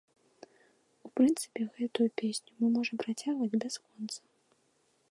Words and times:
У 1.07 1.11
прынцыпе, 1.21 1.61
гэтую 1.81 2.09
песню 2.23 2.51
мы 2.63 2.67
можам 2.79 2.95
працягваць 3.05 3.53
бясконца. 3.63 4.19